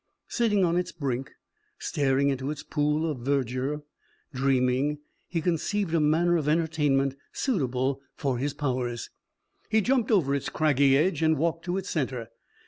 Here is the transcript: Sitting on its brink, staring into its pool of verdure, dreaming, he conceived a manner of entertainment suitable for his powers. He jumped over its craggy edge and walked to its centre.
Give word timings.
Sitting 0.29 0.65
on 0.65 0.77
its 0.77 0.91
brink, 0.91 1.29
staring 1.77 2.29
into 2.29 2.49
its 2.49 2.63
pool 2.63 3.07
of 3.07 3.19
verdure, 3.19 3.83
dreaming, 4.33 4.97
he 5.27 5.41
conceived 5.43 5.93
a 5.93 5.99
manner 5.99 6.37
of 6.37 6.49
entertainment 6.49 7.15
suitable 7.33 8.01
for 8.15 8.39
his 8.39 8.55
powers. 8.55 9.11
He 9.69 9.79
jumped 9.79 10.09
over 10.09 10.33
its 10.33 10.49
craggy 10.49 10.97
edge 10.97 11.21
and 11.21 11.37
walked 11.37 11.65
to 11.65 11.77
its 11.77 11.91
centre. 11.91 12.29